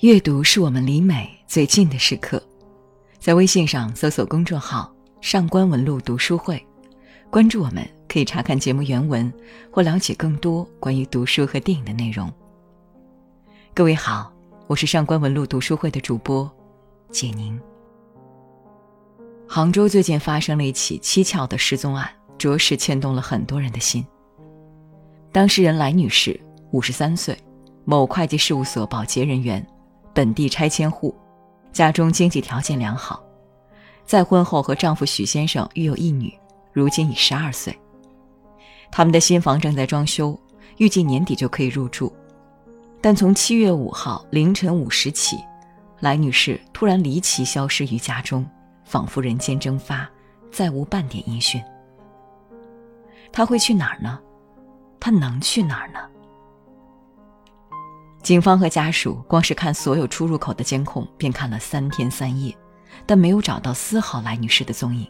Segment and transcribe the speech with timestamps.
[0.00, 2.42] 阅读是我们离美最近的时刻。
[3.18, 6.64] 在微信上搜索公众号“上官文露读书会”，
[7.30, 9.32] 关注我们，可以查看节目原文
[9.70, 12.32] 或了解更多关于读书和电影的内容。
[13.74, 14.32] 各位好，
[14.66, 16.50] 我是上官文露读书会的主播
[17.10, 17.58] 简宁。
[19.48, 24.06] 杭州最近发生了一起蹊跷的失踪案，着实牵动了很多人的心。
[25.32, 26.38] 当事人来女士，
[26.70, 27.36] 五十三岁，
[27.86, 29.64] 某会计事务所保洁人员，
[30.12, 31.14] 本地拆迁户，
[31.72, 33.22] 家中经济条件良好。
[34.04, 36.36] 再婚后和丈夫许先生育有一女，
[36.72, 37.74] 如今已十二岁。
[38.90, 40.38] 他们的新房正在装修，
[40.78, 42.12] 预计年底就可以入住。
[43.00, 45.38] 但从七月五号凌晨五时起，
[46.00, 48.44] 来女士突然离奇消失于家中。
[48.84, 50.08] 仿佛人间蒸发，
[50.52, 51.60] 再无半点音讯。
[53.32, 54.20] 他会去哪儿呢？
[55.00, 55.98] 他能去哪儿呢？
[58.26, 62.52] 警方和家属光是看所有出入口的监控，便看了三天三夜，
[63.06, 65.06] 但没有找到丝毫来女士的踪影。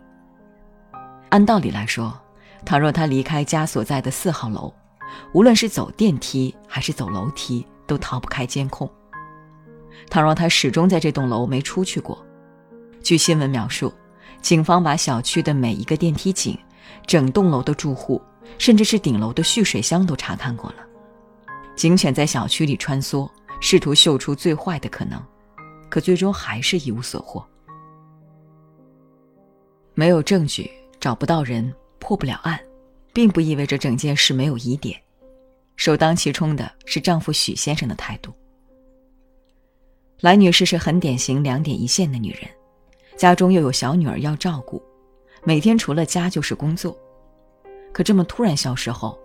[1.31, 2.12] 按道理来说，
[2.67, 4.70] 倘若她离开家所在的四号楼，
[5.33, 8.87] 无论是走电梯还是走楼梯，都逃不开监控。
[10.11, 12.22] 倘若她始终在这栋楼没出去过，
[13.03, 13.91] 据新闻描述，
[14.42, 16.55] 警方把小区的每一个电梯井、
[17.06, 18.20] 整栋楼的住户，
[18.59, 20.77] 甚至是顶楼的蓄水箱都查看过了。
[21.77, 25.22] 警犬在小区里穿梭，试图嗅出最坏的可能，
[25.91, 27.46] 可最终还是一无所获。
[29.94, 32.58] 没有证据，找不到人，破不了案，
[33.12, 34.98] 并不意味着整件事没有疑点。
[35.77, 38.32] 首当其冲的是丈夫许先生的态度。
[40.20, 42.48] 来女士是很典型两点一线的女人。
[43.19, 44.82] 家中又有小女儿要照顾，
[45.44, 46.97] 每天除了家就是工作。
[47.92, 49.19] 可这么突然消失后，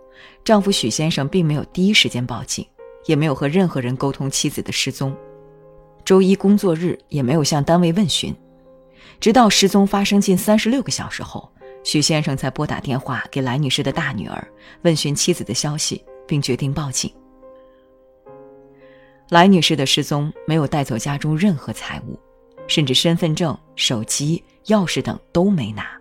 [0.43, 2.65] 丈夫许先生并没有第一时间报警，
[3.05, 5.15] 也没有和任何人沟通妻子的失踪。
[6.03, 8.35] 周一工作日也没有向单位问询，
[9.19, 11.51] 直到失踪发生近三十六个小时后，
[11.83, 14.47] 许先生才拨打电话给来女士的大女儿，
[14.81, 17.11] 问询妻子的消息，并决定报警。
[19.29, 22.19] 来女士的失踪没有带走家中任何财物。
[22.67, 25.99] 甚至身份证、手机、钥匙等都没拿，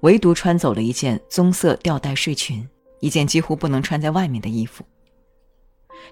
[0.00, 2.68] 唯独穿走了一件棕色吊带睡裙，
[3.02, 4.84] 一件几乎不能穿在外面的衣服。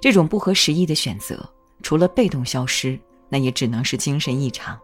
[0.01, 1.49] 这种不合时宜的选择，
[1.83, 4.79] 除了被动消失，那也只能是精神异常。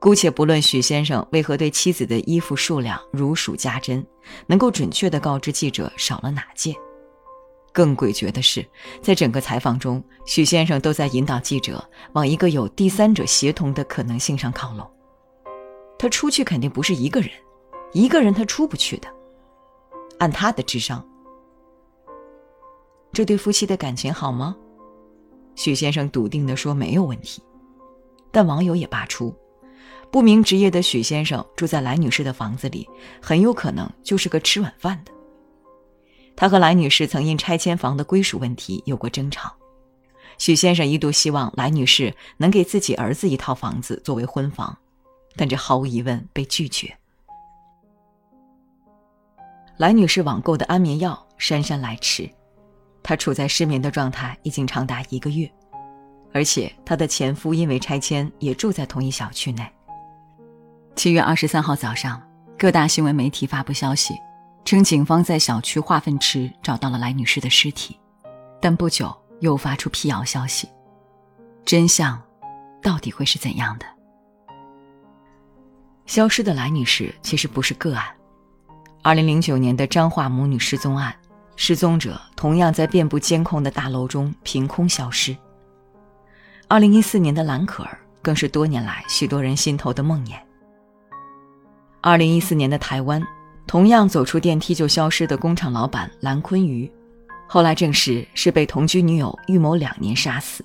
[0.00, 4.04] 姑且不论许先生为何对妻子的衣服数量如数家珍，
[4.46, 6.74] 能够准确地告知记者少了哪件。
[7.70, 8.66] 更诡谲的是，
[9.02, 14.90] 在整个采访中，许先生都在引导记者往一个有第三者协同的可能性上靠拢。
[15.98, 17.30] 他出去肯定不是一个人，
[17.92, 19.13] 一个人他出不去的。
[20.18, 21.04] 按他的智商，
[23.12, 24.56] 这对夫妻的感情好吗？
[25.54, 27.42] 许先生笃定地说没有问题。
[28.32, 29.32] 但网友也扒出，
[30.10, 32.88] 不明职业的许先生住在来女士的房子里，
[33.22, 35.12] 很有可能就是个吃软饭的。
[36.34, 39.54] 他和来女士曾因拆迁房的归属问题有过争吵，
[40.36, 44.76] 许先生一度希望来女士能给自己儿子一套房子作为婚房，
[45.36, 46.92] 但这毫无疑问被拒绝。
[49.76, 52.30] 来女士网购的安眠药姗姗来迟，
[53.02, 55.50] 她处在失眠的状态已经长达一个月，
[56.32, 59.68] 而且她的前夫因为拆迁也住在同一小区内。
[60.94, 62.22] 七月二十三号早上，
[62.56, 64.14] 各大新闻媒体发布消息。
[64.64, 68.00] 称警方在小区化粪池找到了来女士的尸体，
[68.62, 70.66] 但不久又发出辟谣消息。
[71.66, 72.18] 真相
[72.80, 73.84] 到底会是怎样的？
[76.06, 78.06] 消失的来女士其实不是个案。
[79.04, 81.14] 二零零九年的彰化母女失踪案，
[81.56, 85.36] 失踪者同样在遍布监控的大楼中凭空消失。
[86.68, 90.32] 二零一四年的蓝可儿更是多年来许多人心头的梦魇。
[92.00, 93.22] 二零一四年的台湾。
[93.66, 96.90] 同样走出电梯就消失的工厂老板蓝坤瑜，
[97.48, 100.62] 后来证实是被同居女友预谋两年杀死。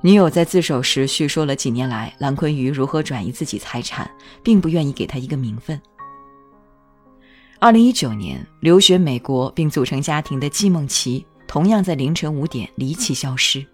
[0.00, 4.08] 女友在自首时叙说了几年来蓝坤瑜如何转移自己财产，
[4.44, 5.78] 并不愿意给他一个名分。
[7.60, 13.66] 二零一九年留学美国并组成家庭的季梦琪，同样在凌晨五点离奇消失，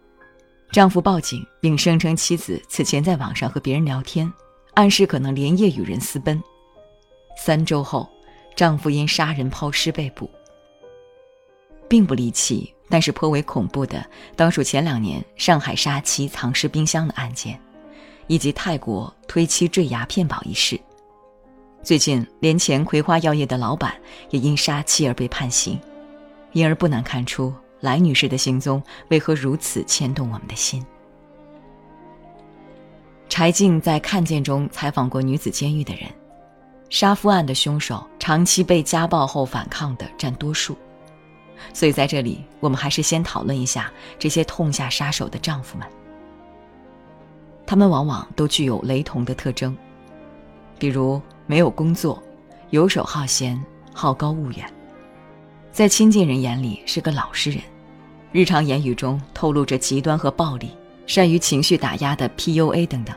[0.72, 4.32] 丈夫报警并声称妻子此前在网上和别人聊天，
[4.72, 6.42] 暗示可能连夜与人私奔。
[7.36, 8.08] 三周后。
[8.56, 10.30] 丈夫因杀人抛尸被捕，
[11.88, 17.60] 并不离奇，但是颇为恐怖的，当属前两年上海杀妻藏尸冰箱的案件，
[18.28, 20.78] 以及泰国推妻坠崖骗保一事。
[21.84, 23.94] 最近，连前葵花药业的老板
[24.30, 25.78] 也因杀妻而被判刑，
[26.52, 30.84] 因而不难看出来女士的行踪为何如此牵动我们的心？
[33.28, 36.08] 柴静在《看见》中采访过女子监狱的人，
[36.88, 40.74] 杀夫案的凶手长期被家暴后反抗的占多数，
[41.74, 45.86] 所以在这里我们还是先讨论一下这些痛下杀手的丈夫们。
[47.66, 49.76] 他们往往都具有雷同的特征，
[50.78, 52.22] 比如没有工作，
[52.70, 53.62] 游手好闲，
[53.92, 54.64] 好高骛远，
[55.70, 57.60] 在亲近人眼里是个老实人，
[58.32, 60.70] 日常言语中透露着极端和暴力，
[61.06, 63.14] 善于情绪打压的 PUA 等等。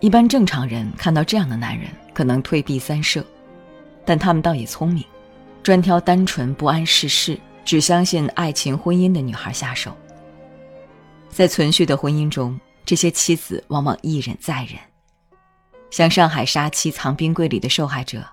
[0.00, 3.24] 一般正常人看到这样的男人，可能退避三舍，
[4.04, 5.04] 但他们倒也聪明，
[5.62, 9.96] 专挑单纯不谙世事、只相信爱情婚姻的女孩下手。
[11.28, 12.58] 在存续的婚姻中。
[12.84, 14.76] 这些妻子往往一忍再忍，
[15.92, 18.24] 像上海杀妻藏冰柜里的受害者，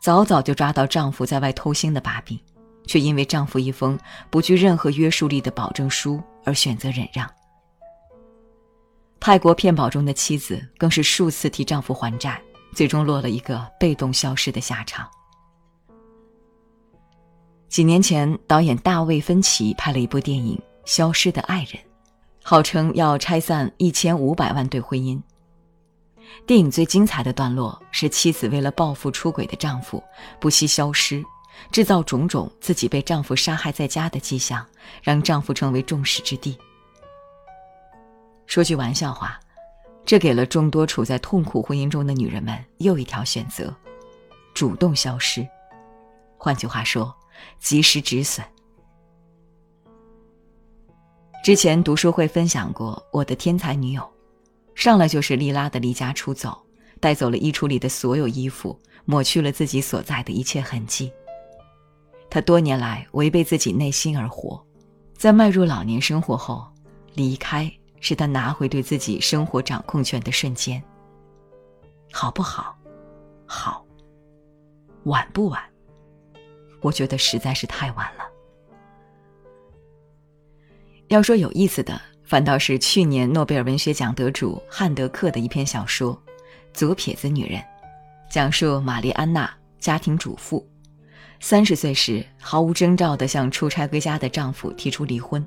[0.00, 2.40] 早早就抓到丈夫在外偷腥的把柄，
[2.86, 3.98] 却因为丈夫一封
[4.30, 7.30] 不具任何约束力的保证书而选择忍让。
[9.20, 12.42] 泰国骗保中的妻子更是数次替丈夫还债，
[12.74, 15.06] 最终落了一个被动消失的下场。
[17.68, 20.56] 几年前，导演大卫芬奇拍了一部电影
[20.86, 21.74] 《消失的爱人》。
[22.42, 25.20] 号称要拆散一千五百万对婚姻。
[26.46, 30.02] 电影最精彩的段落是妻子为了报复出轨的丈夫，
[30.40, 31.24] 不惜消失，
[31.70, 34.66] 制造种种自己被丈夫杀害在家的迹象，
[35.02, 36.58] 让丈夫成为众矢之的。
[38.46, 39.38] 说句玩笑话，
[40.04, 43.74] 这给了众多处在痛苦婚姻中的女人们又一条选择：
[44.52, 45.46] 主动消失。
[46.36, 47.14] 换句话说，
[47.60, 48.44] 及时止损。
[51.44, 54.11] 之前读书会分享过我的天才女友，
[54.74, 56.60] 上来就是利拉的离家出走，
[57.00, 61.12] 带走了衣橱里的所有衣服，抹去了自己所在的一切痕迹。
[62.30, 64.64] 她多年来违背自己内心而活，
[65.14, 66.66] 在迈入老年生活后，
[67.14, 67.70] 离开
[68.00, 70.82] 是她拿回对自己生活掌控权的瞬间。
[72.10, 72.76] 好不好？
[73.46, 73.84] 好。
[75.04, 75.60] 晚不晚？
[76.80, 78.24] 我觉得实在是太晚了。
[81.08, 82.00] 要说有意思的，
[82.32, 86.14] 反倒是去年诺贝尔文学奖得主汉德克的一篇小说
[86.72, 87.60] 《左撇子女人》，
[88.30, 90.66] 讲述玛丽安娜家庭主妇，
[91.40, 95.46] 三十岁时毫无征兆地向出差归家的丈夫提出离婚，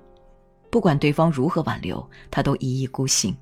[0.70, 3.36] 不管对方如何挽留，她都一意孤行。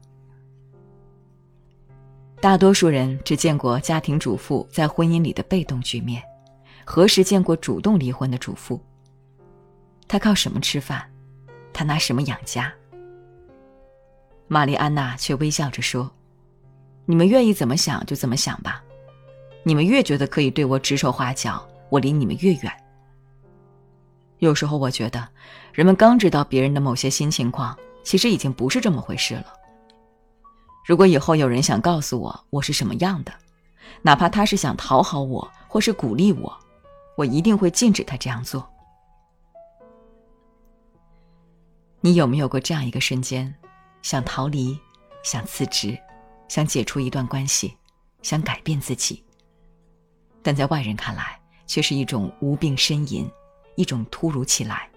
[2.39, 6.23] 大多数人只见过家庭主妇在婚姻里的被动局面，
[6.85, 8.81] 何时见过主动离婚的主妇？
[10.07, 11.03] 她靠什么吃饭？
[11.73, 12.73] 她拿什么养家？
[14.47, 16.09] 玛丽安娜却微笑着说
[17.05, 18.83] ：“你们愿意怎么想就怎么想吧。
[19.63, 22.71] 你们越觉得可以对我指手画脚，我离你们越远。
[24.39, 25.27] 有时候我觉得，
[25.71, 29.45] 人们刚知道别人的某些新情况，其实已经不是这么回事了。
[30.85, 33.31] 如果以后有人想告诉我我是什么样的，
[34.01, 36.53] 哪怕他是想讨好我或是鼓励我，
[37.15, 38.69] 我一定会禁止他这样做。”
[42.01, 43.55] 你有没有过这样一个瞬间，
[44.03, 44.77] 想逃离，
[45.23, 45.97] 想辞职，
[46.49, 47.75] 想解除一段关系，
[48.21, 49.23] 想改变自己？
[50.43, 53.27] 但在外人看来，却是一种无病呻吟，
[53.75, 54.87] 一种突如其来。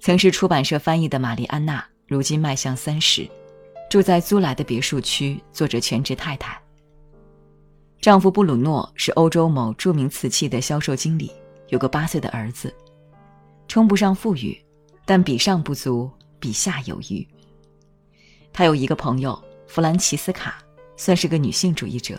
[0.00, 3.28] 曾是出版社翻译的玛丽安娜，如今迈向三十，
[3.90, 6.58] 住在租来的别墅区，做着全职太太。
[8.00, 11.32] 丈夫布鲁诺是欧洲某著名瓷器的销售经理，
[11.68, 12.72] 有个八岁的儿子。
[13.66, 14.58] 称不上富裕，
[15.04, 17.26] 但比上不足，比下有余。
[18.52, 20.58] 他有一个朋友弗兰奇斯卡，
[20.96, 22.18] 算是个女性主义者。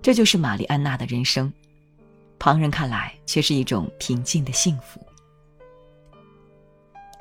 [0.00, 1.52] 这就是玛丽安娜的人生，
[2.38, 5.04] 旁人看来却是一种平静的幸福。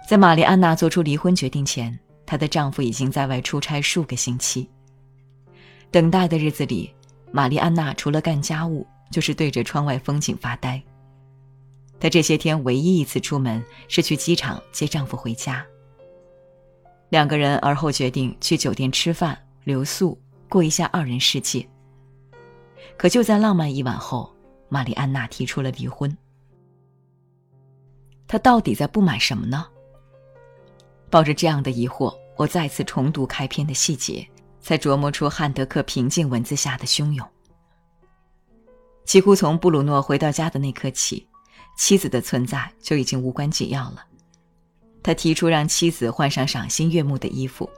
[0.08, 4.70] 在玛丽安娜做出离婚决定前，她的丈夫已经在外出差数个星期。
[5.92, 6.94] 等待的日子里，
[7.32, 10.82] 玛丽安娜除了干家务，就是对着窗外风景发呆。
[12.00, 15.66] 她这些天唯一一次出门是去机场接丈夫回家。
[17.10, 21.68] 两个人而后决定去酒店吃饭、留宿，过一下二人世界。
[22.98, 24.34] 可就在浪漫一晚后，
[24.70, 26.16] 玛丽安娜提出了离婚。
[28.28, 29.66] 她到底在不满什么呢？
[31.10, 34.26] 抱着这样的疑惑，我再次重读开篇的细节，
[34.62, 37.28] 才琢磨出汉德克平静文字下的汹涌。
[39.04, 41.28] 几乎从布鲁诺回到家的那刻起。
[41.80, 44.04] 妻子的存在就已经无关紧要了。
[45.02, 47.70] 他提出让妻子换上赏心悦目的衣服，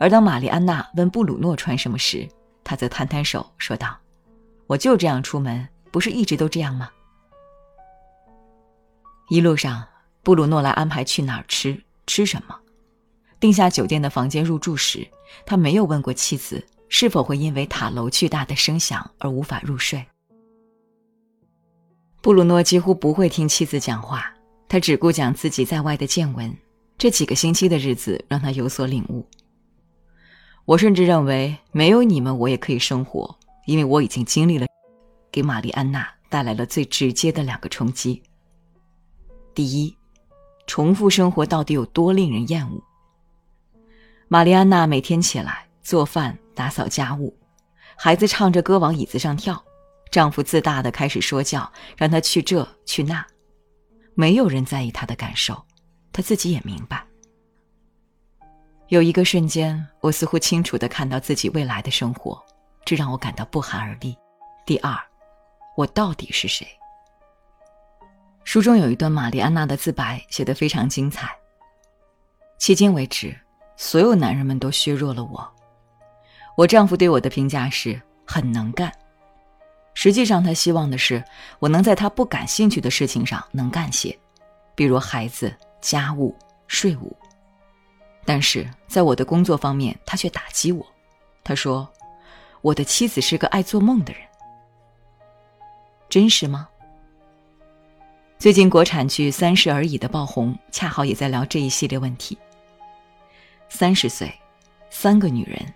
[0.00, 2.28] 而当玛丽安娜问布鲁诺穿什么时，
[2.64, 3.96] 他则摊摊手说道
[4.66, 6.90] ：“我就这样出门，不是一直都这样吗？”
[9.30, 9.86] 一路上，
[10.24, 12.58] 布鲁诺来安排去哪儿吃，吃什么。
[13.38, 15.06] 定下酒店的房间入住时，
[15.46, 20.04] 他没有问过妻子是否会因为塔楼巨大的声响而无法入睡。
[22.22, 24.32] 布鲁诺几乎不会听妻子讲话，
[24.68, 26.56] 他只顾讲自己在外的见闻。
[26.96, 29.26] 这几个星期的日子让他有所领悟。
[30.64, 33.36] 我甚至认为，没有你们，我也可以生活，
[33.66, 34.68] 因为我已经经历了，
[35.32, 38.22] 给玛丽安娜带来了最直接的两个冲击。
[39.52, 39.92] 第一，
[40.68, 42.80] 重复生活到底有多令人厌恶？
[44.28, 47.36] 玛丽安娜每天起来做饭、打扫家务，
[47.96, 49.60] 孩子唱着歌往椅子上跳，
[50.12, 53.26] 丈夫自大的开始说教，让她去这去那，
[54.14, 55.60] 没有人在意她的感受，
[56.12, 57.04] 她自己也明白。
[58.88, 62.40] 有一个瞬间，我似乎清楚的看到自己未来的生活，
[62.84, 64.16] 这让我感到不寒而栗。
[64.66, 64.96] 第二，
[65.76, 66.64] 我到底是谁？
[68.44, 71.34] 书中有一段玛丽安娜的自白，写得非常精彩。
[72.60, 73.36] 迄今为止。
[73.74, 75.52] 所有男人们都削弱了我。
[76.56, 78.92] 我丈夫对我的评价是很能干，
[79.94, 81.22] 实际上他希望的是
[81.58, 84.16] 我能在他不感兴趣的事情上能干些，
[84.74, 86.34] 比如孩子、家务、
[86.66, 87.16] 税务。
[88.24, 90.86] 但是在我的工作方面，他却打击我。
[91.44, 91.88] 他说
[92.62, 94.22] ：“我的妻子是个爱做梦的人。”
[96.08, 96.68] 真实吗？
[98.38, 102.38] 最近国产剧《三十而已》的爆红，恰好也在聊这一系列问题。
[103.68, 104.32] 三十岁，
[104.90, 105.74] 三个女人，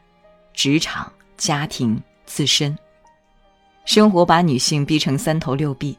[0.52, 2.76] 职场、家庭、自身，
[3.86, 5.96] 生活把女性逼成三头六臂，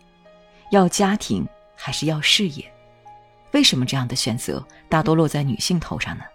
[0.72, 2.72] 要家庭还是要事业？
[3.54, 6.26] 为什么这样的选择大多落在女性头上呢？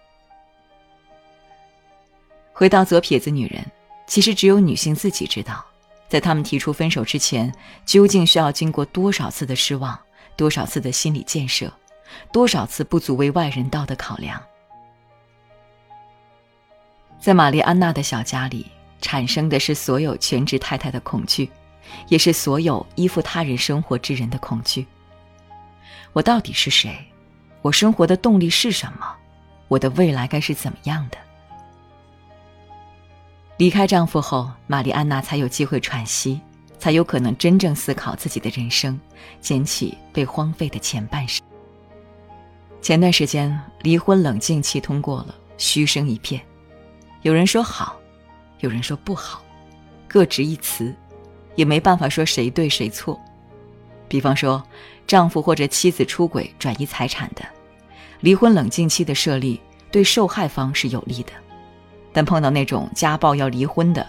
[2.55, 3.65] 回到左撇子女人，
[4.07, 5.63] 其实只有女性自己知道，
[6.09, 7.53] 在她们提出分手之前，
[7.85, 9.99] 究竟需要经过多少次的失望，
[10.37, 11.71] 多少次的心理建设，
[12.33, 14.43] 多少次不足为外人道的考量。
[17.21, 18.67] 在玛丽安娜的小家里，
[19.03, 21.51] 产生的是所有全职太太的恐惧，
[22.09, 24.87] 也是所有依附他人生活之人的恐惧。
[26.15, 26.97] 我到底是谁？
[27.61, 29.15] 我生活的动力是什么？
[29.69, 31.19] 我的未来该是怎么样的？
[33.59, 36.41] 离开丈夫后，玛丽安娜才有机会喘息，
[36.79, 38.99] 才有可能真正思考自己的人生，
[39.41, 41.45] 捡起被荒废的前半生。
[42.81, 46.43] 前段时间，离婚冷静期通过了，嘘声一片。
[47.23, 47.97] 有人说好，
[48.63, 49.43] 有人说不好，
[50.07, 50.95] 各执一词，
[51.57, 53.21] 也没办法说谁对谁错。
[54.07, 54.63] 比方说，
[55.05, 57.43] 丈夫或者妻子出轨转移财产的，
[58.21, 61.33] 离婚冷静期的设立对受害方是有利的；
[62.13, 64.07] 但碰到那种家暴要离婚的，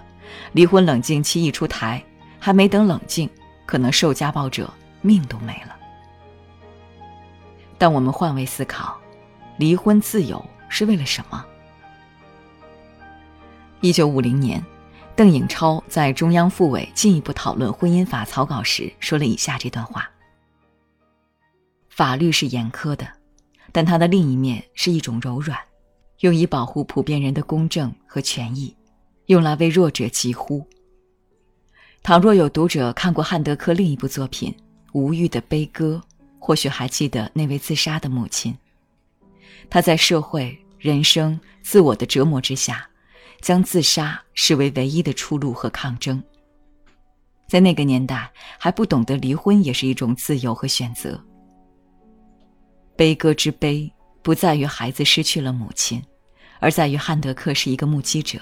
[0.51, 2.03] 离婚冷静期一出台，
[2.39, 3.27] 还没等冷静，
[3.65, 5.75] 可能受家暴者命都没了。
[7.79, 8.95] 但我们换位思考，
[9.57, 11.43] 离婚自由是为了什么？
[13.83, 14.65] 一九五零年，
[15.13, 20.09] 邓颖超在中央妇委进一步讨论婚姻法草稿时说了以下这段话
[21.91, 23.05] ：“法律是严苛的，
[23.73, 25.59] 但它的另一面是一种柔软，
[26.21, 28.73] 用以保护普遍人的公正和权益，
[29.25, 30.65] 用来为弱者疾呼。
[32.01, 34.49] 倘若有读者看过汉德克另一部作品
[34.93, 36.01] 《无欲的悲歌》，
[36.39, 38.57] 或许还记得那位自杀的母亲。
[39.69, 42.87] 她在社会、人生、自我的折磨之下。”
[43.43, 46.23] 将自杀视为唯一的出路和抗争。
[47.45, 51.21] 在那个年代，还不懂得离婚也是一种自由和选择。
[52.95, 56.01] 悲歌之悲，不在于孩子失去了母亲，
[56.61, 58.39] 而在于汉德克是一个目击者，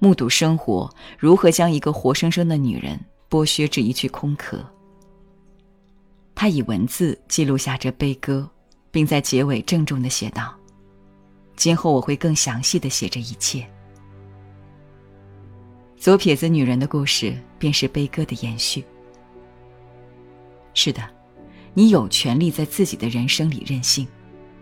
[0.00, 2.98] 目睹生活如何将一个活生生的女人
[3.30, 4.58] 剥削至一具空壳。
[6.34, 8.50] 他以文字记录下这悲歌，
[8.90, 10.52] 并在结尾郑重的写道
[11.54, 13.64] ：“今后我会更详细的写这一切。”
[15.98, 18.84] 左撇子女人的故事便是悲歌的延续。
[20.74, 21.02] 是的，
[21.74, 24.06] 你有权利在自己的人生里任性。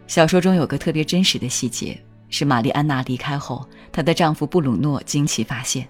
[0.07, 5.89] 小说中有个特别真实的细节，是玛丽安娜离开后，她的丈夫布鲁诺惊奇发现，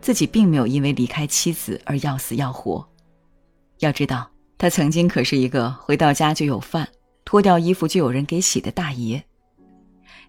[0.00, 2.86] 自己并没有因为离开妻子而要死要活。
[3.80, 6.88] 要知道，他曾经可是一个回到家就有饭，
[7.24, 9.22] 脱掉衣服就有人给洗的大爷。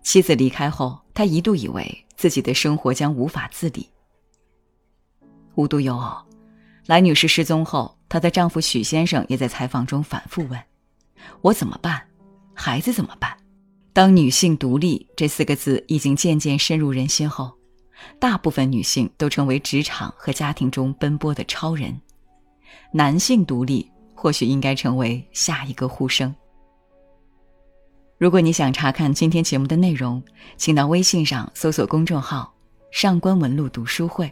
[0.04, 3.88] 妻子离开后，他一度以为自己的生活将无法自理。
[5.58, 6.16] 无独有偶，
[6.86, 10.64] 来女士失踪后，她的丈夫许先生也在采访中反复问
[11.42, 12.00] ：“我怎么办？
[12.54, 13.36] 孩子怎么办？”
[13.92, 17.52] 当“女性独立”这四个字已经渐渐深入人心后，
[18.20, 22.00] 大部分女性都成为职场和家庭中奔波的超人。
[22.94, 26.34] 男性独立或许应该成为下一个呼声。
[28.20, 30.22] 如果你想查看今天节目的内容，
[30.56, 32.54] 请到微信上搜索公众号
[32.94, 34.32] “上官文露读书会”。